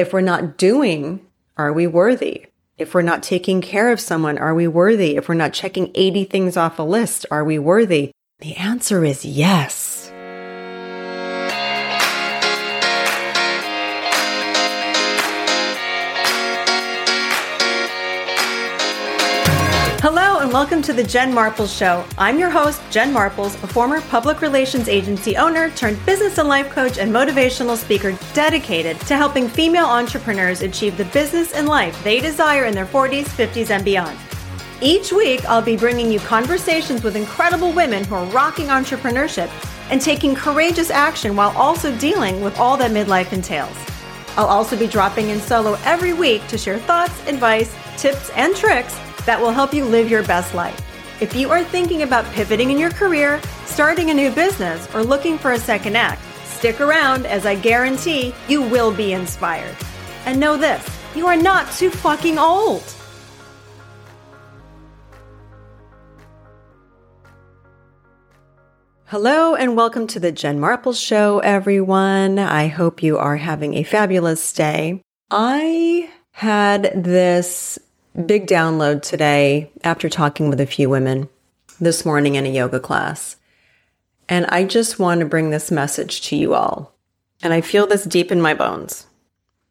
If 0.00 0.14
we're 0.14 0.22
not 0.22 0.56
doing, 0.56 1.20
are 1.58 1.74
we 1.74 1.86
worthy? 1.86 2.46
If 2.78 2.94
we're 2.94 3.02
not 3.02 3.22
taking 3.22 3.60
care 3.60 3.92
of 3.92 4.00
someone, 4.00 4.38
are 4.38 4.54
we 4.54 4.66
worthy? 4.66 5.16
If 5.16 5.28
we're 5.28 5.34
not 5.34 5.52
checking 5.52 5.90
80 5.94 6.24
things 6.24 6.56
off 6.56 6.78
a 6.78 6.82
list, 6.82 7.26
are 7.30 7.44
we 7.44 7.58
worthy? 7.58 8.12
The 8.38 8.56
answer 8.56 9.04
is 9.04 9.26
yes. 9.26 9.99
And 20.50 20.54
welcome 20.56 20.82
to 20.82 20.92
the 20.92 21.04
Jen 21.04 21.32
Marples 21.32 21.78
Show. 21.78 22.04
I'm 22.18 22.36
your 22.36 22.50
host, 22.50 22.82
Jen 22.90 23.14
Marples, 23.14 23.54
a 23.62 23.68
former 23.68 24.00
public 24.00 24.40
relations 24.40 24.88
agency 24.88 25.36
owner 25.36 25.70
turned 25.70 26.04
business 26.04 26.38
and 26.38 26.48
life 26.48 26.70
coach 26.70 26.98
and 26.98 27.12
motivational 27.12 27.76
speaker 27.76 28.18
dedicated 28.34 28.98
to 29.02 29.14
helping 29.14 29.46
female 29.46 29.86
entrepreneurs 29.86 30.62
achieve 30.62 30.96
the 30.96 31.04
business 31.04 31.52
and 31.52 31.68
life 31.68 32.02
they 32.02 32.18
desire 32.18 32.64
in 32.64 32.74
their 32.74 32.86
40s, 32.86 33.26
50s, 33.26 33.70
and 33.70 33.84
beyond. 33.84 34.18
Each 34.80 35.12
week, 35.12 35.44
I'll 35.44 35.62
be 35.62 35.76
bringing 35.76 36.10
you 36.10 36.18
conversations 36.18 37.04
with 37.04 37.14
incredible 37.14 37.70
women 37.70 38.02
who 38.02 38.16
are 38.16 38.26
rocking 38.32 38.66
entrepreneurship 38.66 39.50
and 39.88 40.00
taking 40.00 40.34
courageous 40.34 40.90
action 40.90 41.36
while 41.36 41.56
also 41.56 41.96
dealing 41.98 42.40
with 42.40 42.58
all 42.58 42.76
that 42.78 42.90
midlife 42.90 43.32
entails. 43.32 43.76
I'll 44.36 44.46
also 44.46 44.76
be 44.76 44.88
dropping 44.88 45.28
in 45.28 45.38
solo 45.38 45.78
every 45.84 46.12
week 46.12 46.44
to 46.48 46.58
share 46.58 46.80
thoughts, 46.80 47.24
advice, 47.28 47.72
tips, 47.96 48.30
and 48.30 48.56
tricks 48.56 48.98
that 49.26 49.40
will 49.40 49.50
help 49.50 49.72
you 49.72 49.84
live 49.84 50.10
your 50.10 50.22
best 50.24 50.54
life. 50.54 50.80
If 51.20 51.34
you 51.34 51.50
are 51.50 51.62
thinking 51.62 52.02
about 52.02 52.24
pivoting 52.32 52.70
in 52.70 52.78
your 52.78 52.90
career, 52.90 53.40
starting 53.66 54.10
a 54.10 54.14
new 54.14 54.30
business, 54.30 54.88
or 54.94 55.02
looking 55.02 55.36
for 55.36 55.52
a 55.52 55.58
second 55.58 55.96
act, 55.96 56.22
stick 56.44 56.80
around 56.80 57.26
as 57.26 57.46
I 57.46 57.54
guarantee 57.54 58.34
you 58.48 58.62
will 58.62 58.92
be 58.92 59.12
inspired. 59.12 59.76
And 60.24 60.38
know 60.38 60.56
this 60.56 60.86
you 61.14 61.26
are 61.26 61.36
not 61.36 61.70
too 61.72 61.90
fucking 61.90 62.38
old. 62.38 62.82
Hello 69.06 69.56
and 69.56 69.76
welcome 69.76 70.06
to 70.06 70.20
the 70.20 70.30
Jen 70.30 70.60
Marples 70.60 71.04
Show, 71.04 71.40
everyone. 71.40 72.38
I 72.38 72.68
hope 72.68 73.02
you 73.02 73.18
are 73.18 73.36
having 73.36 73.74
a 73.74 73.82
fabulous 73.82 74.52
day. 74.52 75.02
I 75.32 76.08
had 76.30 76.92
this 76.94 77.78
big 78.26 78.46
download 78.46 79.02
today 79.02 79.70
after 79.84 80.08
talking 80.08 80.50
with 80.50 80.60
a 80.60 80.66
few 80.66 80.88
women 80.88 81.28
this 81.80 82.04
morning 82.04 82.34
in 82.34 82.46
a 82.46 82.50
yoga 82.50 82.80
class. 82.80 83.36
And 84.28 84.46
I 84.46 84.64
just 84.64 84.98
want 84.98 85.20
to 85.20 85.26
bring 85.26 85.50
this 85.50 85.70
message 85.70 86.22
to 86.22 86.36
you 86.36 86.54
all. 86.54 86.94
And 87.42 87.52
I 87.52 87.60
feel 87.60 87.86
this 87.86 88.04
deep 88.04 88.30
in 88.30 88.40
my 88.40 88.54
bones. 88.54 89.06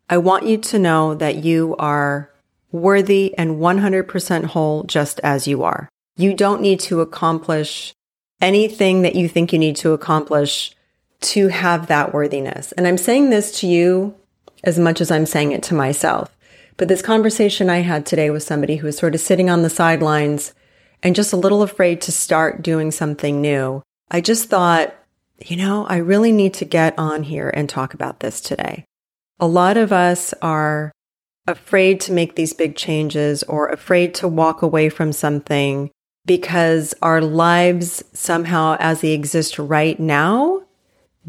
I 0.09 0.17
want 0.17 0.45
you 0.45 0.57
to 0.57 0.79
know 0.79 1.13
that 1.15 1.43
you 1.43 1.75
are 1.77 2.31
worthy 2.71 3.37
and 3.37 3.57
100% 3.57 4.45
whole 4.45 4.83
just 4.83 5.19
as 5.21 5.47
you 5.47 5.63
are. 5.63 5.89
You 6.17 6.33
don't 6.33 6.61
need 6.61 6.79
to 6.81 7.01
accomplish 7.01 7.93
anything 8.41 9.03
that 9.03 9.15
you 9.15 9.29
think 9.29 9.53
you 9.53 9.59
need 9.59 9.75
to 9.77 9.91
accomplish 9.91 10.75
to 11.21 11.49
have 11.49 11.87
that 11.87 12.13
worthiness. 12.13 12.71
And 12.73 12.87
I'm 12.87 12.97
saying 12.97 13.29
this 13.29 13.59
to 13.59 13.67
you 13.67 14.15
as 14.63 14.79
much 14.79 15.01
as 15.01 15.11
I'm 15.11 15.25
saying 15.25 15.51
it 15.51 15.63
to 15.63 15.73
myself. 15.73 16.35
But 16.79 16.87
this 16.87 17.01
conversation 17.01 17.69
I 17.69 17.79
had 17.79 18.05
today 18.05 18.29
with 18.29 18.41
somebody 18.41 18.77
who 18.77 18.87
was 18.87 18.97
sort 18.97 19.13
of 19.13 19.19
sitting 19.19 19.49
on 19.49 19.63
the 19.63 19.69
sidelines 19.69 20.53
and 21.03 21.13
just 21.13 21.33
a 21.33 21.37
little 21.37 21.61
afraid 21.61 21.99
to 22.01 22.11
start 22.13 22.61
doing 22.61 22.89
something 22.91 23.41
new, 23.41 23.83
I 24.09 24.21
just 24.21 24.49
thought, 24.49 24.95
you 25.45 25.57
know, 25.57 25.85
I 25.87 25.97
really 25.97 26.31
need 26.31 26.53
to 26.53 26.65
get 26.65 26.97
on 26.97 27.23
here 27.23 27.51
and 27.53 27.67
talk 27.67 27.93
about 27.93 28.21
this 28.21 28.39
today. 28.39 28.85
A 29.41 29.47
lot 29.47 29.75
of 29.75 29.91
us 29.91 30.33
are 30.41 30.93
afraid 31.47 31.99
to 32.01 32.13
make 32.13 32.35
these 32.35 32.53
big 32.53 32.77
changes 32.77 33.43
or 33.43 33.67
afraid 33.67 34.13
to 34.15 34.29
walk 34.29 34.61
away 34.61 34.87
from 34.87 35.11
something 35.11 35.91
because 36.25 36.95
our 37.01 37.19
lives 37.19 38.05
somehow 38.13 38.77
as 38.79 39.01
they 39.01 39.11
exist 39.11 39.59
right 39.59 39.99
now 39.99 40.61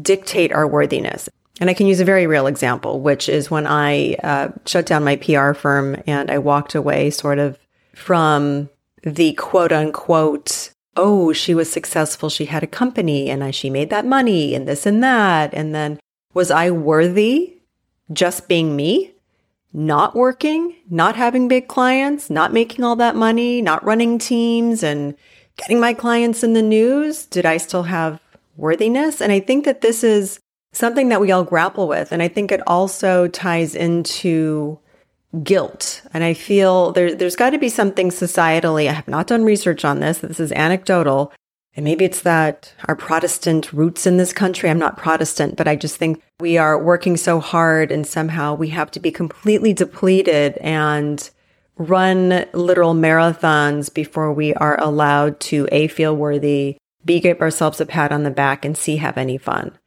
dictate 0.01 0.53
our 0.53 0.65
worthiness. 0.65 1.27
And 1.61 1.69
I 1.69 1.75
can 1.75 1.85
use 1.85 1.99
a 1.99 2.05
very 2.05 2.25
real 2.25 2.47
example, 2.47 3.01
which 3.01 3.29
is 3.29 3.51
when 3.51 3.67
I 3.67 4.15
uh, 4.15 4.49
shut 4.65 4.87
down 4.87 5.03
my 5.03 5.15
PR 5.15 5.53
firm 5.53 6.01
and 6.07 6.31
I 6.31 6.39
walked 6.39 6.73
away 6.73 7.11
sort 7.11 7.37
of 7.37 7.59
from 7.93 8.67
the 9.03 9.33
quote 9.33 9.71
unquote, 9.71 10.71
oh, 10.97 11.33
she 11.33 11.53
was 11.53 11.71
successful. 11.71 12.29
She 12.29 12.45
had 12.45 12.63
a 12.63 12.67
company 12.67 13.29
and 13.29 13.43
I, 13.43 13.51
she 13.51 13.69
made 13.69 13.91
that 13.91 14.07
money 14.07 14.55
and 14.55 14.67
this 14.67 14.87
and 14.87 15.03
that. 15.03 15.53
And 15.53 15.73
then 15.75 15.99
was 16.33 16.49
I 16.49 16.71
worthy 16.71 17.57
just 18.11 18.47
being 18.47 18.75
me? 18.75 19.13
Not 19.71 20.15
working, 20.15 20.75
not 20.89 21.15
having 21.15 21.47
big 21.47 21.67
clients, 21.67 22.31
not 22.31 22.51
making 22.51 22.83
all 22.83 22.95
that 22.95 23.15
money, 23.15 23.61
not 23.61 23.85
running 23.85 24.17
teams 24.17 24.81
and 24.81 25.15
getting 25.57 25.79
my 25.79 25.93
clients 25.93 26.43
in 26.43 26.53
the 26.53 26.63
news? 26.63 27.27
Did 27.27 27.45
I 27.45 27.57
still 27.57 27.83
have 27.83 28.19
worthiness? 28.57 29.21
And 29.21 29.31
I 29.31 29.39
think 29.39 29.63
that 29.65 29.81
this 29.81 30.03
is 30.03 30.39
something 30.73 31.09
that 31.09 31.21
we 31.21 31.31
all 31.31 31.43
grapple 31.43 31.87
with. 31.87 32.11
And 32.11 32.21
I 32.21 32.27
think 32.27 32.51
it 32.51 32.61
also 32.67 33.27
ties 33.27 33.75
into 33.75 34.79
guilt. 35.43 36.01
And 36.13 36.23
I 36.23 36.33
feel 36.33 36.91
there, 36.91 37.15
there's 37.15 37.35
got 37.35 37.51
to 37.51 37.57
be 37.57 37.69
something 37.69 38.09
societally. 38.09 38.89
I 38.89 38.93
have 38.93 39.07
not 39.07 39.27
done 39.27 39.43
research 39.43 39.85
on 39.85 39.99
this. 39.99 40.19
This 40.19 40.39
is 40.39 40.51
anecdotal. 40.51 41.31
And 41.73 41.85
maybe 41.85 42.03
it's 42.03 42.21
that 42.21 42.73
our 42.89 42.95
Protestant 42.95 43.71
roots 43.71 44.05
in 44.05 44.17
this 44.17 44.33
country. 44.33 44.69
I'm 44.69 44.79
not 44.79 44.97
Protestant, 44.97 45.55
but 45.55 45.69
I 45.69 45.77
just 45.77 45.95
think 45.95 46.21
we 46.41 46.57
are 46.57 46.77
working 46.77 47.15
so 47.15 47.39
hard 47.39 47.91
and 47.91 48.05
somehow 48.05 48.55
we 48.55 48.69
have 48.69 48.91
to 48.91 48.99
be 48.99 49.11
completely 49.11 49.71
depleted 49.71 50.57
and 50.57 51.29
run 51.77 52.45
literal 52.53 52.93
marathons 52.93 53.93
before 53.93 54.33
we 54.33 54.53
are 54.55 54.79
allowed 54.81 55.39
to 55.39 55.67
A, 55.71 55.87
feel 55.87 56.15
worthy, 56.15 56.77
B, 57.05 57.19
give 57.21 57.41
ourselves 57.41 57.79
a 57.79 57.85
pat 57.85 58.11
on 58.11 58.23
the 58.23 58.31
back 58.31 58.65
and 58.65 58.77
C, 58.77 58.97
have 58.97 59.17
any 59.17 59.37
fun. 59.37 59.77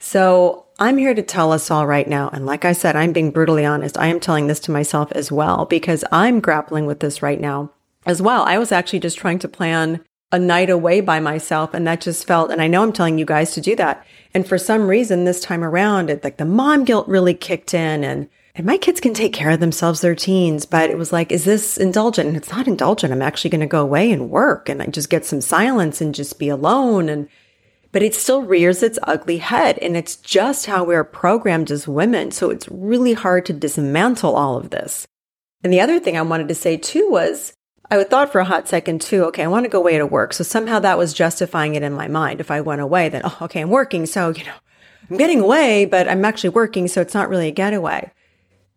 So 0.00 0.66
I'm 0.78 0.96
here 0.96 1.14
to 1.14 1.22
tell 1.22 1.52
us 1.52 1.70
all 1.70 1.86
right 1.86 2.08
now. 2.08 2.30
And 2.32 2.46
like 2.46 2.64
I 2.64 2.72
said, 2.72 2.96
I'm 2.96 3.12
being 3.12 3.30
brutally 3.30 3.66
honest. 3.66 3.98
I 3.98 4.06
am 4.06 4.18
telling 4.18 4.46
this 4.46 4.60
to 4.60 4.70
myself 4.70 5.12
as 5.12 5.30
well 5.30 5.66
because 5.66 6.04
I'm 6.10 6.40
grappling 6.40 6.86
with 6.86 7.00
this 7.00 7.22
right 7.22 7.38
now 7.38 7.70
as 8.06 8.20
well. 8.20 8.42
I 8.44 8.58
was 8.58 8.72
actually 8.72 9.00
just 9.00 9.18
trying 9.18 9.38
to 9.40 9.48
plan 9.48 10.02
a 10.32 10.38
night 10.38 10.70
away 10.70 11.02
by 11.02 11.20
myself 11.20 11.74
and 11.74 11.86
that 11.86 12.00
just 12.00 12.26
felt, 12.26 12.50
and 12.50 12.62
I 12.62 12.66
know 12.66 12.82
I'm 12.82 12.92
telling 12.92 13.18
you 13.18 13.26
guys 13.26 13.52
to 13.54 13.60
do 13.60 13.76
that. 13.76 14.04
And 14.32 14.48
for 14.48 14.56
some 14.56 14.86
reason 14.86 15.24
this 15.24 15.40
time 15.40 15.62
around, 15.62 16.08
it 16.08 16.24
like 16.24 16.38
the 16.38 16.46
mom 16.46 16.84
guilt 16.84 17.06
really 17.06 17.34
kicked 17.34 17.74
in 17.74 18.02
and 18.02 18.28
and 18.56 18.66
my 18.66 18.78
kids 18.78 19.00
can 19.00 19.14
take 19.14 19.32
care 19.32 19.50
of 19.50 19.60
themselves, 19.60 20.00
they're 20.00 20.16
teens, 20.16 20.66
but 20.66 20.90
it 20.90 20.98
was 20.98 21.12
like, 21.12 21.30
is 21.30 21.44
this 21.44 21.78
indulgent? 21.78 22.26
And 22.26 22.36
it's 22.36 22.50
not 22.50 22.66
indulgent. 22.66 23.12
I'm 23.12 23.22
actually 23.22 23.50
going 23.50 23.60
to 23.60 23.66
go 23.66 23.80
away 23.80 24.10
and 24.10 24.28
work 24.28 24.68
and 24.68 24.82
I 24.82 24.86
just 24.86 25.08
get 25.08 25.24
some 25.24 25.40
silence 25.40 26.00
and 26.00 26.12
just 26.14 26.38
be 26.38 26.48
alone. 26.48 27.08
And 27.08 27.28
but 27.92 28.02
it 28.02 28.14
still 28.14 28.42
rears 28.42 28.82
its 28.82 28.98
ugly 29.02 29.38
head. 29.38 29.78
And 29.78 29.96
it's 29.96 30.16
just 30.16 30.66
how 30.66 30.84
we're 30.84 31.04
programmed 31.04 31.70
as 31.70 31.88
women. 31.88 32.30
So 32.30 32.50
it's 32.50 32.68
really 32.68 33.14
hard 33.14 33.46
to 33.46 33.52
dismantle 33.52 34.36
all 34.36 34.56
of 34.56 34.70
this. 34.70 35.06
And 35.62 35.72
the 35.72 35.80
other 35.80 36.00
thing 36.00 36.16
I 36.16 36.22
wanted 36.22 36.48
to 36.48 36.54
say 36.54 36.76
too 36.76 37.08
was 37.10 37.52
I 37.90 38.02
thought 38.04 38.30
for 38.30 38.40
a 38.40 38.44
hot 38.44 38.68
second 38.68 39.00
too, 39.00 39.24
okay, 39.24 39.42
I 39.42 39.48
want 39.48 39.64
to 39.64 39.70
go 39.70 39.80
away 39.80 39.98
to 39.98 40.06
work. 40.06 40.32
So 40.32 40.44
somehow 40.44 40.78
that 40.78 40.98
was 40.98 41.12
justifying 41.12 41.74
it 41.74 41.82
in 41.82 41.92
my 41.92 42.06
mind. 42.06 42.40
If 42.40 42.50
I 42.50 42.60
went 42.60 42.80
away, 42.80 43.08
then, 43.08 43.22
oh, 43.24 43.38
okay, 43.42 43.60
I'm 43.60 43.70
working. 43.70 44.06
So, 44.06 44.30
you 44.30 44.44
know, 44.44 44.54
I'm 45.10 45.16
getting 45.16 45.40
away, 45.40 45.86
but 45.86 46.08
I'm 46.08 46.24
actually 46.24 46.50
working. 46.50 46.86
So 46.86 47.00
it's 47.00 47.14
not 47.14 47.28
really 47.28 47.48
a 47.48 47.52
getaway. 47.52 48.12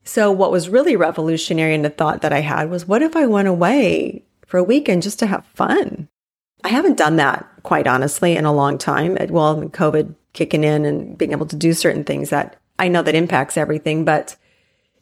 So 0.04 0.32
what 0.32 0.52
was 0.52 0.68
really 0.68 0.96
revolutionary 0.96 1.76
in 1.76 1.84
the 1.84 1.90
thought 1.90 2.22
that 2.22 2.34
I 2.34 2.42
had 2.42 2.70
was, 2.70 2.88
what 2.88 3.04
if 3.04 3.16
I 3.16 3.28
went 3.28 3.48
away 3.48 4.26
for 4.48 4.58
a 4.58 4.64
weekend 4.64 5.04
just 5.04 5.20
to 5.20 5.28
have 5.28 5.46
fun? 5.46 6.10
I 6.64 6.70
haven't 6.70 6.98
done 6.98 7.18
that 7.18 7.46
quite 7.64 7.88
honestly 7.88 8.36
in 8.36 8.46
a 8.46 8.54
long 8.54 8.78
time. 8.78 9.18
Well, 9.30 9.64
COVID 9.70 10.16
kicking 10.34 10.64
in 10.64 10.86
and 10.86 11.18
being 11.18 11.32
able 11.32 11.46
to 11.48 11.56
do 11.56 11.74
certain 11.74 12.04
things 12.04 12.30
that 12.30 12.58
I 12.80 12.88
know 12.88 13.02
that 13.02 13.16
impacts 13.16 13.58
everything, 13.58 14.06
but 14.06 14.36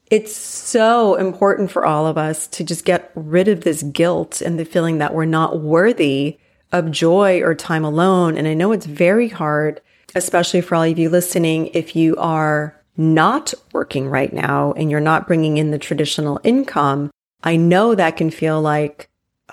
it's 0.07 0.35
so 0.35 1.15
important 1.15 1.71
for 1.71 1.85
all 1.85 2.05
of 2.05 2.17
us 2.17 2.47
to 2.47 2.63
just 2.63 2.83
get 2.83 3.11
rid 3.15 3.47
of 3.47 3.61
this 3.61 3.83
guilt 3.83 4.41
and 4.41 4.59
the 4.59 4.65
feeling 4.65 4.97
that 4.97 5.13
we're 5.13 5.25
not 5.25 5.61
worthy 5.61 6.37
of 6.71 6.91
joy 6.91 7.41
or 7.41 7.55
time 7.55 7.85
alone. 7.85 8.37
And 8.37 8.47
I 8.47 8.53
know 8.53 8.71
it's 8.71 8.85
very 8.85 9.29
hard, 9.29 9.81
especially 10.15 10.61
for 10.61 10.75
all 10.75 10.83
of 10.83 10.99
you 10.99 11.09
listening, 11.09 11.67
if 11.67 11.95
you 11.95 12.17
are 12.17 12.75
not 12.97 13.53
working 13.71 14.09
right 14.09 14.33
now 14.33 14.73
and 14.73 14.91
you're 14.91 14.99
not 14.99 15.27
bringing 15.27 15.57
in 15.57 15.71
the 15.71 15.79
traditional 15.79 16.41
income. 16.43 17.09
I 17.43 17.55
know 17.55 17.95
that 17.95 18.17
can 18.17 18.31
feel 18.31 18.61
like 18.61 19.09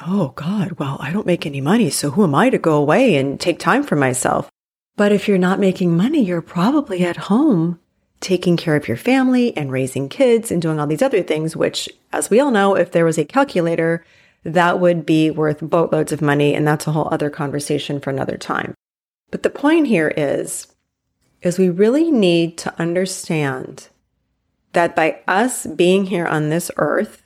oh 0.07 0.33
God, 0.37 0.73
well, 0.73 0.97
I 1.01 1.13
don't 1.13 1.27
make 1.27 1.47
any 1.47 1.61
money. 1.61 1.91
So 1.91 2.11
who 2.11 2.25
am 2.25 2.35
I 2.35 2.51
to 2.51 2.59
go 2.59 2.77
away 2.77 3.17
and 3.17 3.39
take 3.41 3.59
time 3.59 3.83
for 3.83 3.97
myself? 3.97 4.51
But 4.97 5.13
if 5.13 5.29
you're 5.29 5.39
not 5.39 5.61
making 5.61 5.97
money, 5.97 6.23
you're 6.23 6.43
probably 6.43 7.05
at 7.05 7.17
home 7.17 7.79
taking 8.21 8.57
care 8.57 8.75
of 8.75 8.89
your 8.89 8.97
family 8.97 9.57
and 9.57 9.71
raising 9.71 10.09
kids 10.09 10.51
and 10.51 10.61
doing 10.61 10.81
all 10.81 10.87
these 10.87 11.03
other 11.03 11.23
things, 11.23 11.57
which, 11.57 11.89
as 12.13 12.31
we 12.31 12.41
all 12.41 12.51
know, 12.51 12.75
if 12.75 12.91
there 12.91 13.05
was 13.05 13.19
a 13.19 13.25
calculator, 13.25 14.05
that 14.45 14.81
would 14.81 15.07
be 15.07 15.31
worth 15.31 15.61
boatloads 15.61 16.13
of 16.13 16.21
money. 16.21 16.55
And 16.55 16.67
that's 16.67 16.87
a 16.87 16.93
whole 16.93 17.09
other 17.13 17.31
conversation 17.31 18.01
for 18.01 18.11
another 18.11 18.37
time. 18.37 18.75
But 19.31 19.43
the 19.43 19.51
point 19.51 19.87
here 19.87 20.13
is, 20.17 20.67
is 21.43 21.59
we 21.59 21.69
really 21.69 22.11
need 22.11 22.59
to 22.59 22.81
understand 22.81 23.89
that 24.73 24.97
by 24.97 25.21
us 25.29 25.67
being 25.67 26.07
here 26.07 26.27
on 26.27 26.49
this 26.49 26.71
earth, 26.77 27.23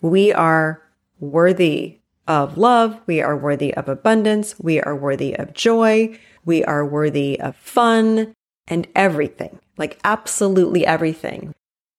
we 0.00 0.32
are 0.32 0.82
worthy 1.18 1.99
of 2.30 2.56
love. 2.56 3.00
We 3.06 3.20
are 3.20 3.36
worthy 3.36 3.74
of 3.74 3.88
abundance. 3.88 4.54
We 4.60 4.80
are 4.80 4.94
worthy 4.94 5.34
of 5.34 5.52
joy. 5.52 6.16
We 6.44 6.62
are 6.62 6.86
worthy 6.86 7.40
of 7.40 7.56
fun 7.56 8.34
and 8.68 8.86
everything, 8.94 9.58
like 9.76 9.98
absolutely 10.04 10.86
everything. 10.86 11.52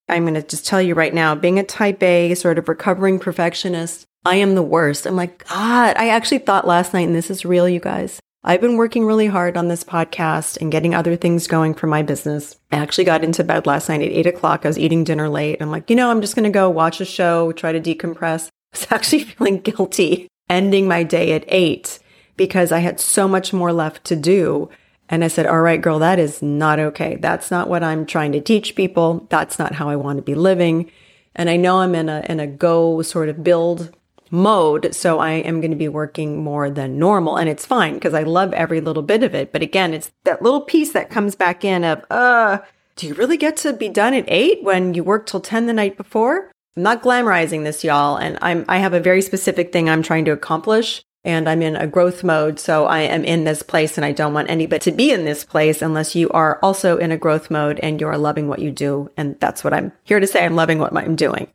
I'm 0.07 0.23
going 0.23 0.35
to 0.35 0.41
just 0.41 0.65
tell 0.65 0.81
you 0.81 0.95
right 0.95 1.13
now, 1.13 1.35
being 1.35 1.59
a 1.59 1.63
type 1.63 2.01
A, 2.01 2.33
sort 2.35 2.57
of 2.57 2.69
recovering 2.69 3.19
perfectionist, 3.19 4.05
I 4.23 4.35
am 4.37 4.55
the 4.55 4.63
worst. 4.63 5.05
I'm 5.05 5.17
like, 5.17 5.45
God, 5.49 5.97
I 5.97 6.07
actually 6.07 6.39
thought 6.39 6.65
last 6.65 6.93
night, 6.93 7.07
and 7.07 7.15
this 7.15 7.29
is 7.29 7.43
real, 7.43 7.67
you 7.67 7.81
guys. 7.81 8.19
I've 8.43 8.61
been 8.61 8.77
working 8.77 9.05
really 9.05 9.27
hard 9.27 9.57
on 9.57 9.67
this 9.67 9.83
podcast 9.83 10.59
and 10.61 10.71
getting 10.71 10.95
other 10.95 11.17
things 11.17 11.45
going 11.45 11.73
for 11.73 11.87
my 11.87 12.03
business. 12.03 12.57
I 12.71 12.77
actually 12.77 13.03
got 13.03 13.23
into 13.23 13.43
bed 13.43 13.67
last 13.67 13.89
night 13.89 14.01
at 14.01 14.07
eight 14.07 14.27
o'clock. 14.27 14.61
I 14.63 14.69
was 14.69 14.79
eating 14.79 15.03
dinner 15.03 15.27
late. 15.27 15.61
I'm 15.61 15.71
like, 15.71 15.89
you 15.89 15.95
know, 15.97 16.09
I'm 16.09 16.21
just 16.21 16.35
going 16.35 16.45
to 16.45 16.49
go 16.49 16.69
watch 16.69 17.01
a 17.01 17.05
show, 17.05 17.51
try 17.51 17.73
to 17.73 17.81
decompress. 17.81 18.47
I 18.73 18.77
was 18.77 18.87
actually 18.89 19.23
feeling 19.23 19.59
guilty 19.59 20.27
ending 20.49 20.87
my 20.87 21.03
day 21.03 21.31
at 21.33 21.45
eight 21.47 21.99
because 22.37 22.71
I 22.71 22.79
had 22.79 22.99
so 22.99 23.27
much 23.27 23.53
more 23.53 23.71
left 23.73 24.03
to 24.05 24.15
do. 24.15 24.69
And 25.09 25.23
I 25.23 25.27
said, 25.27 25.45
all 25.45 25.61
right, 25.61 25.81
girl, 25.81 25.99
that 25.99 26.19
is 26.19 26.41
not 26.41 26.79
okay. 26.79 27.17
That's 27.17 27.51
not 27.51 27.67
what 27.67 27.83
I'm 27.83 28.05
trying 28.05 28.31
to 28.31 28.41
teach 28.41 28.75
people. 28.75 29.27
That's 29.29 29.59
not 29.59 29.75
how 29.75 29.89
I 29.89 29.95
want 29.95 30.17
to 30.17 30.23
be 30.23 30.35
living. 30.35 30.89
And 31.35 31.49
I 31.49 31.57
know 31.57 31.79
I'm 31.79 31.95
in 31.95 32.09
a, 32.09 32.25
in 32.29 32.39
a 32.39 32.47
go 32.47 33.01
sort 33.01 33.29
of 33.29 33.43
build 33.43 33.95
mode. 34.29 34.95
So 34.95 35.19
I 35.19 35.31
am 35.31 35.59
going 35.59 35.71
to 35.71 35.77
be 35.77 35.89
working 35.89 36.41
more 36.41 36.69
than 36.69 36.97
normal. 36.97 37.37
And 37.37 37.49
it's 37.49 37.65
fine 37.65 37.95
because 37.95 38.13
I 38.13 38.23
love 38.23 38.53
every 38.53 38.79
little 38.79 39.03
bit 39.03 39.23
of 39.23 39.35
it. 39.35 39.51
But 39.51 39.61
again, 39.61 39.93
it's 39.93 40.11
that 40.23 40.41
little 40.41 40.61
piece 40.61 40.93
that 40.93 41.09
comes 41.09 41.35
back 41.35 41.65
in 41.65 41.83
of, 41.83 42.05
uh, 42.09 42.59
do 42.95 43.07
you 43.07 43.13
really 43.13 43.37
get 43.37 43.57
to 43.57 43.73
be 43.73 43.89
done 43.89 44.13
at 44.13 44.25
eight 44.27 44.63
when 44.63 44.93
you 44.93 45.03
work 45.03 45.25
till 45.25 45.41
10 45.41 45.67
the 45.67 45.73
night 45.73 45.97
before? 45.97 46.51
I'm 46.77 46.83
not 46.83 47.03
glamorizing 47.03 47.65
this, 47.65 47.83
y'all. 47.83 48.15
And 48.15 48.37
I'm, 48.41 48.63
I 48.69 48.77
have 48.77 48.93
a 48.93 48.99
very 48.99 49.21
specific 49.21 49.73
thing 49.73 49.89
I'm 49.89 50.03
trying 50.03 50.23
to 50.25 50.31
accomplish 50.31 51.03
and 51.23 51.49
I'm 51.49 51.61
in 51.61 51.75
a 51.75 51.85
growth 51.85 52.23
mode. 52.23 52.59
So 52.59 52.85
I 52.85 53.01
am 53.01 53.25
in 53.25 53.43
this 53.43 53.61
place 53.61 53.97
and 53.97 54.05
I 54.05 54.13
don't 54.13 54.33
want 54.33 54.49
anybody 54.49 54.79
to 54.89 54.95
be 54.95 55.11
in 55.11 55.25
this 55.25 55.43
place 55.43 55.81
unless 55.81 56.15
you 56.15 56.29
are 56.29 56.59
also 56.63 56.97
in 56.97 57.11
a 57.11 57.17
growth 57.17 57.51
mode 57.51 57.79
and 57.81 57.99
you 57.99 58.07
are 58.07 58.17
loving 58.17 58.47
what 58.47 58.59
you 58.59 58.71
do. 58.71 59.11
And 59.17 59.37
that's 59.39 59.63
what 59.63 59.73
I'm 59.73 59.91
here 60.03 60.21
to 60.21 60.27
say. 60.27 60.45
I'm 60.45 60.55
loving 60.55 60.79
what 60.79 60.95
I'm 60.95 61.17
doing. 61.17 61.51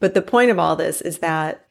But 0.00 0.14
the 0.14 0.22
point 0.22 0.50
of 0.50 0.58
all 0.58 0.74
this 0.74 1.02
is 1.02 1.18
that 1.18 1.62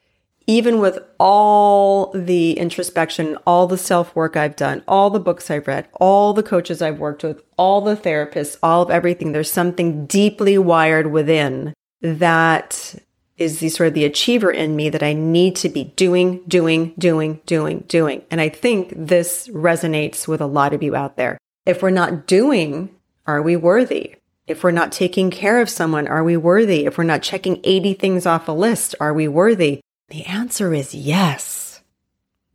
even 0.46 0.78
with 0.78 1.00
all 1.18 2.12
the 2.12 2.52
introspection, 2.56 3.36
all 3.48 3.66
the 3.66 3.76
self 3.76 4.14
work 4.14 4.36
I've 4.36 4.54
done, 4.54 4.84
all 4.86 5.10
the 5.10 5.18
books 5.18 5.50
I've 5.50 5.66
read, 5.66 5.88
all 5.94 6.32
the 6.32 6.42
coaches 6.44 6.80
I've 6.80 7.00
worked 7.00 7.24
with, 7.24 7.42
all 7.56 7.80
the 7.80 7.96
therapists, 7.96 8.56
all 8.62 8.82
of 8.82 8.92
everything, 8.92 9.32
there's 9.32 9.50
something 9.50 10.06
deeply 10.06 10.56
wired 10.56 11.08
within 11.08 11.74
that 12.06 12.94
is 13.36 13.60
the 13.60 13.68
sort 13.68 13.88
of 13.88 13.94
the 13.94 14.04
achiever 14.04 14.50
in 14.50 14.76
me 14.76 14.88
that 14.88 15.02
I 15.02 15.12
need 15.12 15.56
to 15.56 15.68
be 15.68 15.84
doing, 15.84 16.42
doing, 16.48 16.94
doing, 16.98 17.40
doing, 17.44 17.80
doing. 17.88 18.22
And 18.30 18.40
I 18.40 18.48
think 18.48 18.92
this 18.96 19.48
resonates 19.48 20.26
with 20.26 20.40
a 20.40 20.46
lot 20.46 20.72
of 20.72 20.82
you 20.82 20.96
out 20.96 21.16
there. 21.16 21.36
If 21.66 21.82
we're 21.82 21.90
not 21.90 22.26
doing, 22.26 22.94
are 23.26 23.42
we 23.42 23.56
worthy? 23.56 24.16
If 24.46 24.62
we're 24.62 24.70
not 24.70 24.92
taking 24.92 25.30
care 25.30 25.60
of 25.60 25.68
someone, 25.68 26.06
are 26.06 26.24
we 26.24 26.36
worthy? 26.36 26.86
If 26.86 26.96
we're 26.96 27.04
not 27.04 27.22
checking 27.22 27.60
80 27.64 27.94
things 27.94 28.26
off 28.26 28.48
a 28.48 28.52
list, 28.52 28.94
are 29.00 29.12
we 29.12 29.28
worthy? 29.28 29.80
The 30.08 30.24
answer 30.24 30.72
is 30.72 30.94
yes. 30.94 31.82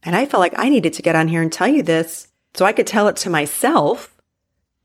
And 0.01 0.15
I 0.15 0.25
felt 0.25 0.39
like 0.39 0.57
I 0.57 0.69
needed 0.69 0.93
to 0.93 1.01
get 1.01 1.15
on 1.15 1.27
here 1.27 1.41
and 1.41 1.51
tell 1.51 1.67
you 1.67 1.83
this 1.83 2.29
so 2.53 2.65
I 2.65 2.71
could 2.71 2.87
tell 2.87 3.07
it 3.07 3.17
to 3.17 3.29
myself. 3.29 4.15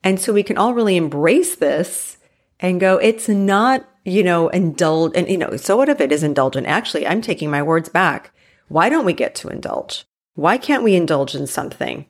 And 0.03 0.21
so 0.21 0.33
we 0.33 0.43
can 0.43 0.59
all 0.59 0.75
really 0.75 0.97
embrace 0.97 1.57
this 1.57 2.19
and 2.61 2.81
go, 2.81 2.97
it's 2.99 3.29
not, 3.29 3.89
you 4.06 4.23
know, 4.23 4.49
indulge. 4.49 5.12
And, 5.14 5.29
you 5.29 5.37
know, 5.37 5.56
so 5.56 5.76
what 5.76 5.88
if 5.88 6.00
it 6.00 6.12
is 6.12 6.23
indulgent? 6.23 6.67
Actually, 6.67 7.06
I'm 7.06 7.20
taking 7.20 7.50
my 7.50 7.62
words 7.62 7.88
back. 7.88 8.32
Why 8.69 8.88
don't 8.88 9.05
we 9.05 9.12
get 9.12 9.35
to 9.37 9.49
indulge? 9.49 10.05
Why 10.35 10.58
can't 10.58 10.82
we 10.82 10.94
indulge 10.94 11.35
in 11.35 11.47
something? 11.47 12.06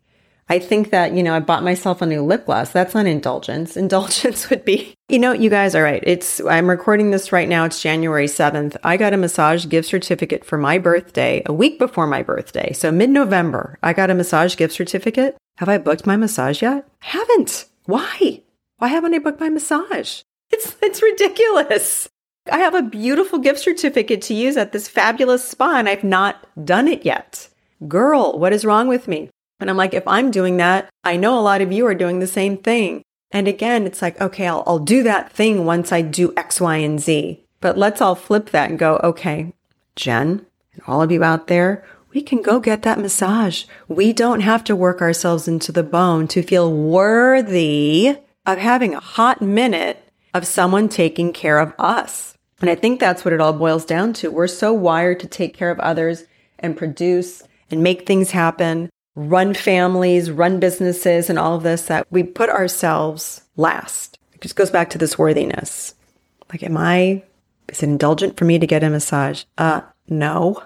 I 0.49 0.61
think 0.61 0.91
that, 0.91 1.13
you 1.13 1.25
know, 1.25 1.35
I 1.35 1.41
bought 1.41 1.65
myself 1.65 2.01
a 2.01 2.07
new 2.07 2.23
lip 2.23 2.47
gloss. 2.47 2.71
That's 2.71 2.95
not 2.95 3.07
indulgence. 3.07 3.77
Indulgence 3.87 4.49
would 4.49 4.65
be, 4.65 4.95
you 5.09 5.19
know, 5.19 5.33
you 5.33 5.51
guys 5.51 5.75
are 5.75 5.83
right. 5.83 6.03
It's, 6.07 6.41
I'm 6.45 6.71
recording 6.71 7.11
this 7.11 7.33
right 7.33 7.49
now. 7.49 7.65
It's 7.65 7.83
January 7.83 8.27
7th. 8.27 8.77
I 8.85 8.97
got 8.97 9.13
a 9.13 9.17
massage 9.17 9.67
gift 9.67 9.89
certificate 9.89 10.45
for 10.45 10.57
my 10.57 10.79
birthday 10.79 11.43
a 11.47 11.53
week 11.53 11.81
before 11.81 12.07
my 12.07 12.23
birthday. 12.23 12.73
So 12.73 12.93
mid 12.93 13.11
November, 13.11 13.79
I 13.83 13.93
got 13.93 14.11
a 14.11 14.15
massage 14.15 14.57
gift 14.57 14.75
certificate. 14.75 15.37
Have 15.57 15.69
I 15.69 15.79
booked 15.79 16.07
my 16.07 16.17
massage 16.17 16.63
yet? 16.63 16.87
Haven't. 17.01 17.65
Why? 17.87 18.43
Why 18.79 18.89
haven't 18.89 19.15
I 19.15 19.19
booked 19.19 19.41
my 19.41 19.49
massage? 19.49 20.23
It's, 20.57 20.75
it's 20.81 21.03
ridiculous. 21.03 22.09
I 22.51 22.59
have 22.61 22.75
a 22.75 22.81
beautiful 22.81 23.39
gift 23.39 23.59
certificate 23.59 24.23
to 24.23 24.35
use 24.35 24.57
at 24.57 24.73
this 24.73 24.89
fabulous 24.89 25.47
spa 25.47 25.77
and 25.77 25.87
I've 25.87 26.03
not 26.03 26.47
done 26.65 26.89
it 26.89 27.05
yet. 27.05 27.51
Girl, 27.87 28.39
what 28.39 28.55
is 28.55 28.65
wrong 28.65 28.89
with 28.89 29.07
me? 29.07 29.29
And 29.61 29.69
I'm 29.69 29.77
like, 29.77 29.93
if 29.93 30.09
I'm 30.09 30.31
doing 30.31 30.57
that, 30.57 30.89
I 31.05 31.19
know 31.19 31.39
a 31.39 31.43
lot 31.43 31.61
of 31.61 31.73
you 31.73 31.87
are 31.87 31.95
doing 31.95 32.21
the 32.21 32.27
same 32.27 32.57
thing. 32.57 33.03
And 33.31 33.47
again, 33.47 33.87
it's 33.87 34.01
like, 34.01 34.19
okay, 34.19 34.47
I'll, 34.47 34.63
I'll 34.67 34.79
do 34.79 35.03
that 35.03 35.31
thing 35.31 35.67
once 35.67 35.93
I 35.93 36.01
do 36.01 36.33
X, 36.39 36.59
Y, 36.59 36.77
and 36.77 36.99
Z. 36.99 37.45
But 37.61 37.77
let's 37.77 38.01
all 38.01 38.15
flip 38.15 38.49
that 38.51 38.71
and 38.71 38.79
go, 38.79 38.99
okay, 39.05 39.53
Jen, 39.95 40.47
and 40.73 40.83
all 40.87 41.03
of 41.03 41.13
you 41.13 41.23
out 41.23 41.49
there, 41.49 41.85
we 42.15 42.23
can 42.23 42.41
go 42.41 42.61
get 42.61 42.81
that 42.83 42.99
massage. 42.99 43.65
We 43.89 44.15
don't 44.15 44.41
have 44.41 44.65
to 44.65 44.77
work 44.77 45.03
ourselves 45.03 45.49
into 45.49 45.71
the 45.71 45.83
bone 45.83 46.29
to 46.29 46.43
feel 46.43 46.73
worthy 46.73 48.17
of 48.47 48.57
having 48.57 48.95
a 48.95 49.01
hot 49.01 49.43
minute 49.43 50.03
of 50.37 50.47
someone 50.47 50.89
taking 50.89 51.33
care 51.33 51.59
of 51.59 51.73
us. 51.79 52.35
And 52.61 52.71
I 52.71 52.75
think 52.75 53.01
that's 53.01 53.25
what 53.25 53.35
it 53.35 53.41
all 53.41 53.53
boils 53.53 53.85
down 53.85 54.13
to. 54.15 54.31
We're 54.31 54.47
so 54.47 54.73
wired 54.73 55.21
to 55.21 55.27
take 55.27 55.55
care 55.55 55.71
of 55.71 55.81
others 55.81 56.25
and 56.59 56.77
produce 56.77 57.43
and 57.71 57.83
make 57.83 58.07
things 58.07 58.31
happen 58.31 58.91
run 59.17 59.55
families, 59.55 60.31
run 60.31 60.61
businesses, 60.61 61.29
and 61.29 61.39
all 61.39 61.57
of 61.57 61.63
this 61.63 61.87
that 61.87 62.07
we 62.11 62.23
put 62.23 62.51
ourselves 62.51 63.43
last. 63.57 64.19
It 64.35 64.43
just 64.43 64.57
goes 64.57 64.71
back 64.71 64.91
to 64.91 64.99
this 64.99 65.19
worthiness. 65.19 65.95
Like, 66.53 66.63
am 66.63 66.77
I, 66.77 67.25
is 67.69 67.83
it 67.83 67.89
indulgent 67.89 68.37
for 68.37 68.45
me 68.45 68.59
to 68.59 68.67
get 68.67 68.85
a 68.85 68.91
massage? 68.91 69.45
Uh, 69.59 69.81
no. 70.09 70.63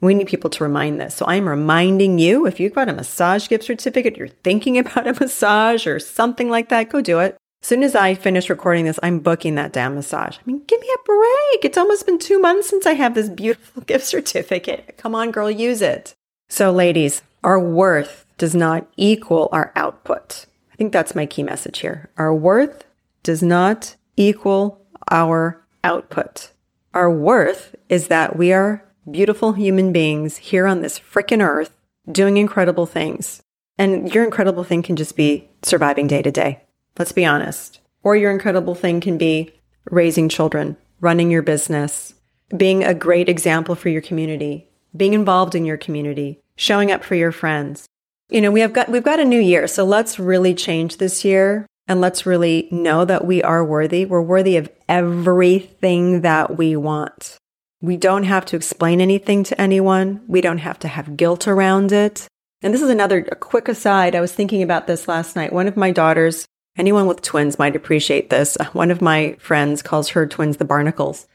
We 0.00 0.14
need 0.14 0.28
people 0.28 0.48
to 0.50 0.64
remind 0.64 0.98
this. 0.98 1.16
So 1.16 1.26
I'm 1.26 1.46
reminding 1.46 2.18
you 2.18 2.46
if 2.46 2.58
you've 2.58 2.74
got 2.74 2.88
a 2.88 2.94
massage 2.94 3.48
gift 3.48 3.64
certificate, 3.64 4.16
you're 4.16 4.28
thinking 4.28 4.78
about 4.78 5.06
a 5.06 5.20
massage 5.20 5.86
or 5.86 5.98
something 5.98 6.48
like 6.48 6.70
that, 6.70 6.88
go 6.88 7.02
do 7.02 7.18
it. 7.18 7.36
Soon 7.62 7.82
as 7.82 7.94
I 7.94 8.14
finish 8.14 8.48
recording 8.48 8.86
this, 8.86 8.98
I'm 9.02 9.18
booking 9.18 9.54
that 9.56 9.72
damn 9.72 9.94
massage. 9.94 10.38
I 10.38 10.40
mean, 10.46 10.62
give 10.66 10.80
me 10.80 10.88
a 10.94 11.04
break. 11.04 11.64
It's 11.64 11.76
almost 11.76 12.06
been 12.06 12.18
two 12.18 12.40
months 12.40 12.70
since 12.70 12.86
I 12.86 12.94
have 12.94 13.14
this 13.14 13.28
beautiful 13.28 13.82
gift 13.86 14.06
certificate. 14.06 14.96
Come 14.96 15.14
on, 15.14 15.30
girl, 15.30 15.50
use 15.50 15.82
it. 15.82 16.14
So, 16.48 16.72
ladies, 16.72 17.22
our 17.44 17.60
worth 17.60 18.24
does 18.38 18.54
not 18.54 18.86
equal 18.96 19.50
our 19.52 19.72
output. 19.76 20.46
I 20.72 20.76
think 20.76 20.92
that's 20.92 21.14
my 21.14 21.26
key 21.26 21.42
message 21.42 21.80
here. 21.80 22.08
Our 22.16 22.34
worth 22.34 22.84
does 23.22 23.42
not 23.42 23.96
equal 24.16 24.80
our 25.10 25.62
output. 25.84 26.52
Our 26.94 27.10
worth 27.10 27.76
is 27.88 28.08
that 28.08 28.36
we 28.36 28.52
are 28.52 28.82
beautiful 29.10 29.52
human 29.52 29.92
beings 29.92 30.38
here 30.38 30.66
on 30.66 30.80
this 30.80 30.98
frickin' 30.98 31.46
earth 31.46 31.72
doing 32.10 32.38
incredible 32.38 32.86
things. 32.86 33.42
And 33.76 34.12
your 34.14 34.24
incredible 34.24 34.64
thing 34.64 34.82
can 34.82 34.96
just 34.96 35.14
be 35.14 35.48
surviving 35.62 36.06
day 36.06 36.22
to 36.22 36.30
day. 36.30 36.62
Let's 37.00 37.12
be 37.12 37.24
honest. 37.24 37.80
Or 38.02 38.14
your 38.14 38.30
incredible 38.30 38.74
thing 38.74 39.00
can 39.00 39.16
be 39.16 39.54
raising 39.90 40.28
children, 40.28 40.76
running 41.00 41.30
your 41.30 41.40
business, 41.40 42.12
being 42.54 42.84
a 42.84 42.92
great 42.92 43.26
example 43.26 43.74
for 43.74 43.88
your 43.88 44.02
community, 44.02 44.68
being 44.94 45.14
involved 45.14 45.54
in 45.54 45.64
your 45.64 45.78
community, 45.78 46.40
showing 46.56 46.92
up 46.92 47.02
for 47.02 47.14
your 47.14 47.32
friends. 47.32 47.86
You 48.28 48.42
know, 48.42 48.50
we 48.50 48.60
have 48.60 48.74
got 48.74 48.90
we've 48.90 49.02
got 49.02 49.18
a 49.18 49.24
new 49.24 49.40
year, 49.40 49.66
so 49.66 49.82
let's 49.82 50.18
really 50.18 50.54
change 50.54 50.98
this 50.98 51.24
year 51.24 51.64
and 51.88 52.02
let's 52.02 52.26
really 52.26 52.68
know 52.70 53.06
that 53.06 53.24
we 53.24 53.42
are 53.42 53.64
worthy. 53.64 54.04
We're 54.04 54.20
worthy 54.20 54.58
of 54.58 54.70
everything 54.86 56.20
that 56.20 56.58
we 56.58 56.76
want. 56.76 57.38
We 57.80 57.96
don't 57.96 58.24
have 58.24 58.44
to 58.44 58.56
explain 58.56 59.00
anything 59.00 59.42
to 59.44 59.58
anyone. 59.58 60.20
We 60.28 60.42
don't 60.42 60.58
have 60.58 60.78
to 60.80 60.88
have 60.88 61.16
guilt 61.16 61.48
around 61.48 61.92
it. 61.92 62.28
And 62.60 62.74
this 62.74 62.82
is 62.82 62.90
another 62.90 63.22
quick 63.22 63.68
aside. 63.68 64.14
I 64.14 64.20
was 64.20 64.34
thinking 64.34 64.62
about 64.62 64.86
this 64.86 65.08
last 65.08 65.34
night. 65.34 65.50
One 65.50 65.66
of 65.66 65.78
my 65.78 65.92
daughters, 65.92 66.44
anyone 66.76 67.06
with 67.06 67.22
twins 67.22 67.58
might 67.58 67.76
appreciate 67.76 68.30
this. 68.30 68.56
One 68.72 68.90
of 68.90 69.02
my 69.02 69.36
friends 69.38 69.82
calls 69.82 70.10
her 70.10 70.26
twins 70.26 70.56
the 70.56 70.64
barnacles. 70.64 71.26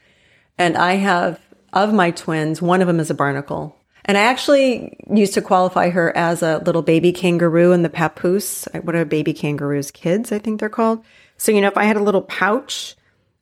And 0.58 0.76
I 0.76 0.94
have, 0.94 1.40
of 1.72 1.92
my 1.92 2.10
twins, 2.10 2.62
one 2.62 2.80
of 2.80 2.86
them 2.86 3.00
is 3.00 3.10
a 3.10 3.14
barnacle. 3.14 3.76
And 4.06 4.16
I 4.16 4.22
actually 4.22 4.96
used 5.12 5.34
to 5.34 5.42
qualify 5.42 5.90
her 5.90 6.16
as 6.16 6.42
a 6.42 6.58
little 6.58 6.82
baby 6.82 7.12
kangaroo 7.12 7.72
in 7.72 7.82
the 7.82 7.88
papoose. 7.88 8.66
What 8.82 8.94
are 8.94 9.04
baby 9.04 9.32
kangaroos? 9.32 9.90
Kids, 9.90 10.30
I 10.30 10.38
think 10.38 10.60
they're 10.60 10.68
called. 10.68 11.04
So, 11.38 11.52
you 11.52 11.60
know, 11.60 11.68
if 11.68 11.76
I 11.76 11.84
had 11.84 11.96
a 11.96 12.02
little 12.02 12.22
pouch, 12.22 12.94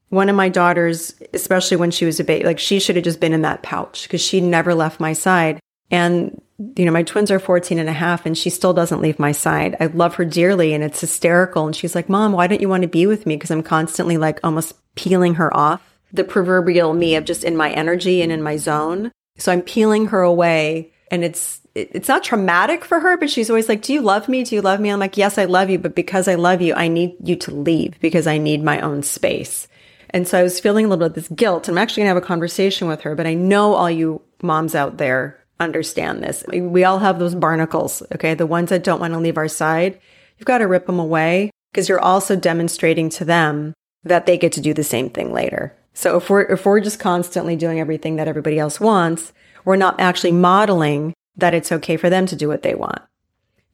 one 0.08 0.28
of 0.28 0.36
my 0.36 0.48
daughters, 0.48 1.14
especially 1.34 1.76
when 1.76 1.90
she 1.90 2.06
was 2.06 2.18
a 2.18 2.24
baby, 2.24 2.46
like 2.46 2.58
she 2.58 2.80
should 2.80 2.96
have 2.96 3.04
just 3.04 3.20
been 3.20 3.34
in 3.34 3.42
that 3.42 3.62
pouch 3.62 4.04
because 4.04 4.22
she 4.22 4.40
never 4.40 4.74
left 4.74 5.00
my 5.00 5.12
side. 5.12 5.60
And, 5.90 6.40
you 6.76 6.84
know, 6.84 6.92
my 6.92 7.02
twins 7.02 7.30
are 7.30 7.38
14 7.38 7.78
and 7.78 7.88
a 7.88 7.92
half 7.92 8.26
and 8.26 8.36
she 8.36 8.50
still 8.50 8.72
doesn't 8.72 9.00
leave 9.00 9.18
my 9.18 9.32
side. 9.32 9.76
I 9.80 9.86
love 9.86 10.14
her 10.16 10.24
dearly 10.24 10.74
and 10.74 10.84
it's 10.84 11.00
hysterical. 11.00 11.66
And 11.66 11.74
she's 11.74 11.94
like, 11.94 12.08
Mom, 12.08 12.32
why 12.32 12.46
don't 12.46 12.60
you 12.60 12.68
want 12.68 12.82
to 12.82 12.88
be 12.88 13.06
with 13.06 13.26
me? 13.26 13.36
Because 13.36 13.50
I'm 13.50 13.62
constantly 13.62 14.16
like 14.16 14.40
almost 14.42 14.74
peeling 14.94 15.34
her 15.34 15.54
off, 15.56 15.82
the 16.12 16.24
proverbial 16.24 16.94
me 16.94 17.16
of 17.16 17.24
just 17.24 17.44
in 17.44 17.56
my 17.56 17.70
energy 17.70 18.22
and 18.22 18.30
in 18.30 18.42
my 18.42 18.56
zone. 18.56 19.10
So 19.36 19.52
I'm 19.52 19.62
peeling 19.62 20.06
her 20.06 20.22
away 20.22 20.92
and 21.10 21.24
it's 21.24 21.60
it's 21.74 22.06
not 22.06 22.22
traumatic 22.22 22.84
for 22.84 23.00
her, 23.00 23.16
but 23.16 23.28
she's 23.28 23.50
always 23.50 23.68
like, 23.68 23.82
Do 23.82 23.92
you 23.92 24.00
love 24.00 24.28
me? 24.28 24.44
Do 24.44 24.54
you 24.54 24.62
love 24.62 24.78
me? 24.78 24.90
I'm 24.90 25.00
like, 25.00 25.16
Yes, 25.16 25.38
I 25.38 25.46
love 25.46 25.70
you. 25.70 25.78
But 25.78 25.96
because 25.96 26.28
I 26.28 26.36
love 26.36 26.62
you, 26.62 26.74
I 26.74 26.88
need 26.88 27.16
you 27.22 27.36
to 27.36 27.50
leave 27.50 27.98
because 28.00 28.28
I 28.28 28.38
need 28.38 28.62
my 28.62 28.80
own 28.80 29.02
space. 29.02 29.66
And 30.10 30.28
so 30.28 30.38
I 30.38 30.44
was 30.44 30.60
feeling 30.60 30.84
a 30.84 30.88
little 30.88 31.08
bit 31.08 31.08
of 31.08 31.14
this 31.14 31.36
guilt. 31.36 31.68
I'm 31.68 31.76
actually 31.76 32.02
going 32.02 32.10
to 32.10 32.14
have 32.14 32.22
a 32.22 32.26
conversation 32.26 32.86
with 32.86 33.00
her, 33.00 33.16
but 33.16 33.26
I 33.26 33.34
know 33.34 33.74
all 33.74 33.90
you 33.90 34.22
moms 34.42 34.76
out 34.76 34.98
there 34.98 35.43
understand 35.60 36.22
this. 36.22 36.44
We 36.48 36.84
all 36.84 36.98
have 36.98 37.18
those 37.18 37.34
barnacles, 37.34 38.02
okay? 38.14 38.34
The 38.34 38.46
ones 38.46 38.70
that 38.70 38.84
don't 38.84 39.00
want 39.00 39.12
to 39.14 39.20
leave 39.20 39.36
our 39.36 39.48
side. 39.48 39.98
You've 40.38 40.46
got 40.46 40.58
to 40.58 40.66
rip 40.66 40.86
them 40.86 40.98
away 40.98 41.50
because 41.72 41.88
you're 41.88 42.00
also 42.00 42.36
demonstrating 42.36 43.08
to 43.10 43.24
them 43.24 43.74
that 44.02 44.26
they 44.26 44.36
get 44.36 44.52
to 44.52 44.60
do 44.60 44.74
the 44.74 44.84
same 44.84 45.10
thing 45.10 45.32
later. 45.32 45.76
So 45.94 46.16
if 46.16 46.28
we're, 46.28 46.42
if 46.42 46.66
we're 46.66 46.80
just 46.80 46.98
constantly 46.98 47.56
doing 47.56 47.80
everything 47.80 48.16
that 48.16 48.28
everybody 48.28 48.58
else 48.58 48.80
wants, 48.80 49.32
we're 49.64 49.76
not 49.76 49.98
actually 50.00 50.32
modeling 50.32 51.14
that 51.36 51.54
it's 51.54 51.72
okay 51.72 51.96
for 51.96 52.10
them 52.10 52.26
to 52.26 52.36
do 52.36 52.48
what 52.48 52.62
they 52.62 52.74
want. 52.74 53.00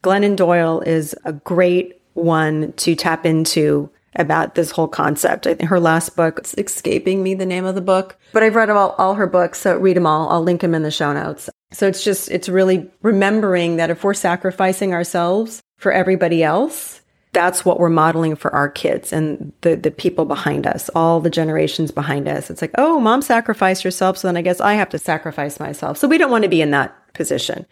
Glennon 0.02 0.36
Doyle 0.36 0.80
is 0.80 1.14
a 1.24 1.32
great 1.32 2.00
one 2.14 2.72
to 2.74 2.94
tap 2.94 3.26
into 3.26 3.90
about 4.16 4.54
this 4.54 4.72
whole 4.72 4.88
concept. 4.88 5.46
I 5.46 5.54
think 5.54 5.70
her 5.70 5.80
last 5.80 6.16
book, 6.16 6.38
it's 6.38 6.54
escaping 6.54 7.22
me 7.22 7.34
the 7.34 7.46
name 7.46 7.64
of 7.64 7.74
the 7.74 7.80
book, 7.80 8.16
but 8.32 8.42
I've 8.42 8.54
read 8.54 8.70
all, 8.70 8.90
all 8.98 9.14
her 9.14 9.26
books. 9.26 9.60
So 9.60 9.76
read 9.78 9.96
them 9.96 10.06
all. 10.06 10.28
I'll 10.30 10.42
link 10.42 10.60
them 10.62 10.74
in 10.74 10.82
the 10.82 10.90
show 10.90 11.12
notes. 11.12 11.48
So 11.72 11.86
it's 11.86 12.02
just, 12.02 12.30
it's 12.30 12.48
really 12.48 12.90
remembering 13.02 13.76
that 13.76 13.90
if 13.90 14.02
we're 14.02 14.14
sacrificing 14.14 14.92
ourselves 14.92 15.62
for 15.76 15.92
everybody 15.92 16.42
else, 16.42 17.00
that's 17.32 17.64
what 17.64 17.78
we're 17.78 17.88
modeling 17.88 18.34
for 18.34 18.52
our 18.52 18.68
kids 18.68 19.12
and 19.12 19.52
the, 19.60 19.76
the 19.76 19.92
people 19.92 20.24
behind 20.24 20.66
us, 20.66 20.88
all 20.96 21.20
the 21.20 21.30
generations 21.30 21.92
behind 21.92 22.28
us. 22.28 22.50
It's 22.50 22.60
like, 22.60 22.72
oh, 22.76 22.98
mom 22.98 23.22
sacrificed 23.22 23.84
herself. 23.84 24.18
So 24.18 24.26
then 24.26 24.36
I 24.36 24.42
guess 24.42 24.60
I 24.60 24.74
have 24.74 24.88
to 24.90 24.98
sacrifice 24.98 25.60
myself. 25.60 25.96
So 25.96 26.08
we 26.08 26.18
don't 26.18 26.32
want 26.32 26.42
to 26.42 26.50
be 26.50 26.60
in 26.60 26.72
that 26.72 26.96
position. 27.14 27.66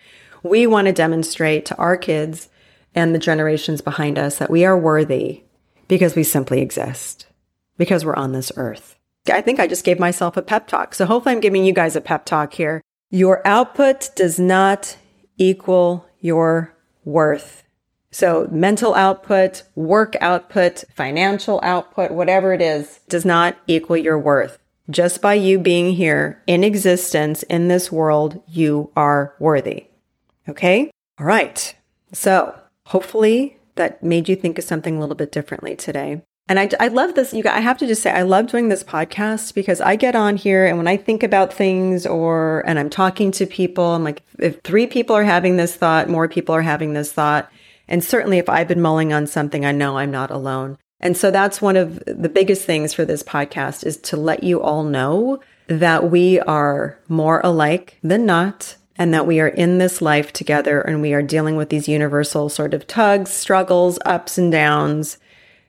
We 0.45 0.69
want 0.69 0.87
to 0.87 0.93
demonstrate 0.93 1.67
to 1.67 1.77
our 1.77 1.97
kids 1.97 2.49
and 2.95 3.15
the 3.15 3.19
generations 3.19 3.81
behind 3.81 4.17
us 4.17 4.39
that 4.39 4.51
we 4.51 4.65
are 4.65 4.79
worthy 4.79 5.43
because 5.89 6.15
we 6.15 6.23
simply 6.23 6.61
exist, 6.61 7.27
because 7.77 8.05
we're 8.05 8.15
on 8.15 8.33
this 8.33 8.53
earth. 8.57 8.97
I 9.29 9.41
think 9.41 9.59
I 9.59 9.67
just 9.67 9.85
gave 9.85 9.99
myself 9.99 10.37
a 10.37 10.43
pep 10.43 10.69
talk. 10.69 10.95
So 10.95 11.05
hopefully 11.05 11.35
I'm 11.35 11.41
giving 11.41 11.65
you 11.65 11.73
guys 11.73 11.97
a 11.97 12.01
pep 12.01 12.25
talk 12.25 12.55
here. 12.55 12.81
Your 13.11 13.47
output 13.47 14.11
does 14.17 14.39
not 14.39 14.97
equal 15.39 16.07
your 16.21 16.75
worth. 17.05 17.65
So 18.11 18.49
mental 18.51 18.95
output, 18.95 19.63
work 19.75 20.17
output, 20.21 20.85
financial 20.95 21.61
output, 21.63 22.11
whatever 22.11 22.53
it 22.53 22.61
is, 22.61 23.01
does 23.09 23.25
not 23.25 23.57
equal 23.67 23.97
your 23.97 24.19
worth. 24.19 24.59
Just 24.91 25.23
by 25.23 25.35
you 25.35 25.59
being 25.59 25.95
here 25.95 26.43
in 26.47 26.65
existence 26.65 27.43
in 27.45 27.69
this 27.69 27.93
world, 27.93 28.43
you 28.47 28.91
are 28.97 29.35
worthy. 29.39 29.87
Okay? 30.49 30.91
All 31.19 31.27
right. 31.27 31.75
So 32.13 32.59
hopefully 32.87 33.59
that 33.75 34.03
made 34.03 34.29
you 34.29 34.37
think 34.37 34.59
of 34.59 34.65
something 34.65 34.97
a 34.97 35.01
little 35.01 35.15
bit 35.15 35.33
differently 35.33 35.77
today. 35.77 36.23
And 36.49 36.59
I, 36.59 36.71
I 36.81 36.89
love 36.89 37.15
this. 37.15 37.35
You 37.35 37.43
guys, 37.43 37.57
I 37.57 37.61
have 37.61 37.77
to 37.79 37.87
just 37.87 38.03
say, 38.03 38.11
I 38.11 38.23
love 38.23 38.47
doing 38.47 38.69
this 38.69 38.83
podcast 38.83 39.55
because 39.55 39.83
I 39.83 39.97
get 39.97 40.17
on 40.17 40.37
here 40.37 40.65
and 40.65 40.79
when 40.79 40.89
I 40.89 40.97
think 40.97 41.23
about 41.23 41.53
things 41.53 42.07
or, 42.07 42.65
and 42.67 42.79
I'm 42.79 42.89
talking 42.89 43.31
to 43.33 43.45
people, 43.45 43.85
I'm 43.85 44.05
like, 44.05 44.23
if 44.39 44.61
three 44.63 44.87
people 44.87 45.15
are 45.15 45.25
having 45.25 45.59
this 45.59 45.77
thought, 45.77 46.09
more 46.09 46.27
people 46.27 46.55
are 46.55 46.63
having 46.63 46.95
this 46.95 47.13
thought. 47.13 47.51
And 47.87 48.03
certainly 48.03 48.39
if 48.39 48.49
I've 48.49 48.69
been 48.69 48.81
mulling 48.81 49.13
on 49.13 49.27
something, 49.27 49.67
I 49.67 49.73
know 49.73 49.99
I'm 49.99 50.11
not 50.11 50.31
alone. 50.31 50.79
And 51.01 51.17
so 51.17 51.31
that's 51.31 51.63
one 51.63 51.77
of 51.77 52.03
the 52.07 52.29
biggest 52.29 52.65
things 52.65 52.93
for 52.95 53.05
this 53.05 53.23
podcast 53.23 53.85
is 53.85 53.99
to 53.99 54.17
let 54.17 54.43
you 54.43 54.61
all 54.61 54.85
know 54.85 55.41
that 55.69 56.11
we 56.11 56.41
are 56.41 56.99
more 57.09 57.41
alike 57.45 57.99
than 58.03 58.25
not 58.25 58.77
and 58.97 59.15
that 59.15 59.27
we 59.27 59.39
are 59.39 59.49
in 59.49 59.79
this 59.79 60.03
life 60.03 60.33
together 60.33 60.81
and 60.81 61.01
we 61.01 61.13
are 61.13 61.23
dealing 61.23 61.57
with 61.57 61.69
these 61.69 61.89
universal 61.89 62.49
sort 62.49 62.75
of 62.75 62.87
tugs, 62.87 63.31
struggles, 63.31 63.99
ups 64.05 64.39
and 64.39 64.51
downs. 64.51 65.19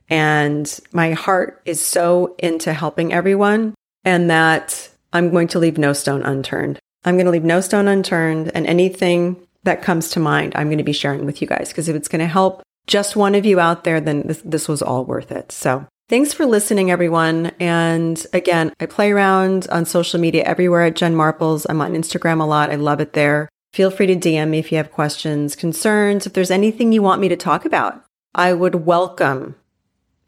And 0.10 0.80
my 0.92 1.12
heart 1.12 1.62
is 1.66 1.86
so 1.86 2.36
into 2.40 2.74
helping 2.74 3.14
everyone 3.14 3.76
and 4.04 4.30
that 4.30 4.90
I'm 5.14 5.30
going 5.32 5.48
to 5.50 5.60
leave 5.60 5.78
no 5.78 5.94
stone 5.94 6.24
unturned. 6.24 6.80
I'm 7.06 7.16
going 7.16 7.26
to 7.26 7.32
leave 7.32 7.44
no 7.44 7.62
stone 7.62 7.88
unturned 7.88 8.52
and 8.54 8.66
anything 8.68 9.48
that 9.64 9.82
comes 9.82 10.10
to 10.10 10.20
mind, 10.20 10.54
I'm 10.56 10.68
going 10.68 10.78
to 10.78 10.84
be 10.84 10.94
sharing 10.94 11.26
with 11.26 11.42
you 11.42 11.48
guys 11.48 11.70
because 11.70 11.90
if 11.90 11.96
it's 11.96 12.08
going 12.08 12.20
to 12.20 12.28
help 12.28 12.64
just 12.88 13.16
one 13.16 13.36
of 13.36 13.46
you 13.46 13.60
out 13.60 13.84
there, 13.84 14.02
then 14.02 14.24
this, 14.26 14.42
this 14.44 14.68
was 14.68 14.82
all 14.82 15.06
worth 15.06 15.32
it. 15.32 15.52
So 15.52 15.86
Thanks 16.10 16.34
for 16.34 16.48
listening, 16.48 16.90
everyone. 16.90 17.52
And 17.60 18.26
again, 18.34 18.74
I 18.80 18.88
play 18.88 19.12
around 19.12 19.68
on 19.70 19.86
social 19.86 20.20
media 20.20 20.42
everywhere 20.44 20.86
at 20.86 20.96
Jen 20.96 21.14
Marples. 21.14 21.68
I'm 21.70 21.82
on 21.82 21.94
Instagram 21.94 22.42
a 22.42 22.46
lot. 22.46 22.72
I 22.72 22.76
love 22.76 23.00
it 23.00 23.14
there. 23.14 23.48
Feel 23.74 23.92
free 23.92 24.08
to 24.08 24.16
DM 24.16 24.50
me 24.50 24.58
if 24.58 24.72
you 24.72 24.78
have 24.80 24.92
questions, 24.92 25.56
concerns, 25.56 26.26
if 26.26 26.34
there's 26.34 26.50
anything 26.50 26.92
you 26.92 27.04
want 27.04 27.22
me 27.22 27.28
to 27.30 27.36
talk 27.36 27.64
about. 27.64 28.04
I 28.34 28.54
would 28.54 28.88
welcome 28.88 29.54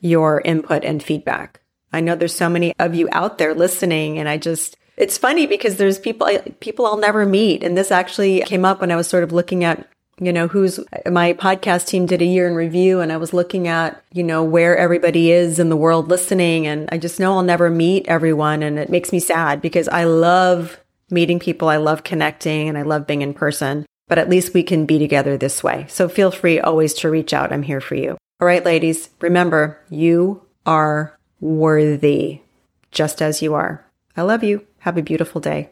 your 0.01 0.41
input 0.41 0.83
and 0.83 1.01
feedback. 1.01 1.61
I 1.93 2.01
know 2.01 2.15
there's 2.15 2.35
so 2.35 2.49
many 2.49 2.73
of 2.79 2.93
you 2.95 3.07
out 3.11 3.37
there 3.37 3.53
listening 3.53 4.17
and 4.17 4.27
I 4.27 4.37
just, 4.37 4.77
it's 4.97 5.17
funny 5.17 5.47
because 5.47 5.77
there's 5.77 5.99
people, 5.99 6.27
people 6.59 6.85
I'll 6.85 6.97
never 6.97 7.25
meet. 7.25 7.63
And 7.63 7.77
this 7.77 7.91
actually 7.91 8.41
came 8.41 8.65
up 8.65 8.81
when 8.81 8.91
I 8.91 8.95
was 8.95 9.07
sort 9.07 9.23
of 9.23 9.31
looking 9.31 9.63
at 9.63 9.87
you 10.21 10.31
know, 10.31 10.47
who's 10.47 10.79
my 11.09 11.33
podcast 11.33 11.87
team 11.87 12.05
did 12.05 12.21
a 12.21 12.25
year 12.25 12.47
in 12.47 12.53
review 12.53 12.99
and 12.99 13.11
I 13.11 13.17
was 13.17 13.33
looking 13.33 13.67
at, 13.67 14.03
you 14.13 14.23
know, 14.23 14.43
where 14.43 14.77
everybody 14.77 15.31
is 15.31 15.57
in 15.57 15.69
the 15.69 15.75
world 15.75 16.09
listening. 16.09 16.67
And 16.67 16.87
I 16.91 16.99
just 16.99 17.19
know 17.19 17.33
I'll 17.33 17.41
never 17.41 17.71
meet 17.71 18.07
everyone. 18.07 18.61
And 18.61 18.77
it 18.77 18.89
makes 18.89 19.11
me 19.11 19.19
sad 19.19 19.61
because 19.61 19.87
I 19.87 20.03
love 20.03 20.79
meeting 21.09 21.39
people. 21.39 21.69
I 21.69 21.77
love 21.77 22.03
connecting 22.03 22.69
and 22.69 22.77
I 22.77 22.83
love 22.83 23.07
being 23.07 23.23
in 23.23 23.33
person, 23.33 23.87
but 24.07 24.19
at 24.19 24.29
least 24.29 24.53
we 24.53 24.61
can 24.61 24.85
be 24.85 24.99
together 24.99 25.37
this 25.37 25.63
way. 25.63 25.87
So 25.89 26.07
feel 26.07 26.29
free 26.29 26.59
always 26.59 26.93
to 26.95 27.09
reach 27.09 27.33
out. 27.33 27.51
I'm 27.51 27.63
here 27.63 27.81
for 27.81 27.95
you. 27.95 28.15
All 28.41 28.47
right, 28.47 28.65
ladies, 28.65 29.11
remember 29.19 29.79
you 29.91 30.41
are 30.65 31.15
worthy 31.39 32.41
just 32.89 33.21
as 33.21 33.43
you 33.43 33.53
are. 33.53 33.85
I 34.17 34.23
love 34.23 34.43
you. 34.43 34.65
Have 34.79 34.97
a 34.97 35.03
beautiful 35.03 35.39
day. 35.39 35.69